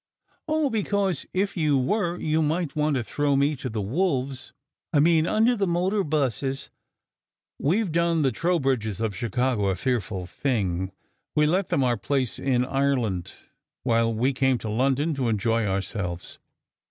[0.47, 4.51] ""Oh, because, if you were, you might want to throw me to the wolves
[4.91, 6.71] I mean under the motor buses.
[7.59, 10.91] We ve done the Trowbridges of Chicago a fearful wrong.
[11.35, 13.33] We let them our place in Ireland,
[13.83, 16.39] while we came to London to enjoy ourselves."